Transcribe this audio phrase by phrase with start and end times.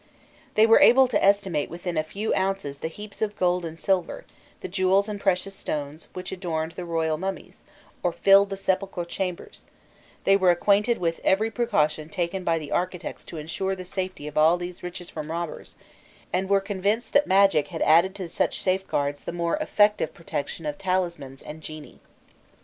[0.55, 4.25] They were able to estimate within a few ounces the heaps of gold and silver,
[4.61, 7.61] the jewels and precious stones, which adorned the royal mummies
[8.01, 9.65] or rilled the sepulchral chambers:
[10.23, 14.39] they were acquainted with every precaution taken by the architects to ensure the safety of
[14.39, 15.77] all these riches from robbers,
[16.33, 20.79] and were convinced that magic had added to such safeguards the more effective protection of
[20.79, 21.99] talismans and genii.